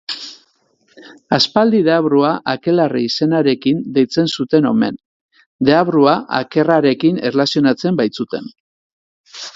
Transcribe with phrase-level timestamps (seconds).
[1.35, 4.97] Aspaldi deabrua akelarre izenarekin deitzen zuten omen,
[5.71, 8.51] deabrua akerrarekin erlazionatzen baitzuten.